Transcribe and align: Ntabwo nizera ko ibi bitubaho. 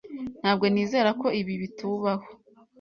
Ntabwo 0.41 0.65
nizera 0.73 1.09
ko 1.21 1.27
ibi 1.39 1.53
bitubaho. 1.61 2.25